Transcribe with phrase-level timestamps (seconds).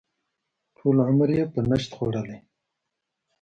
[0.77, 2.37] ټول عمر یې په نشت خوړلی.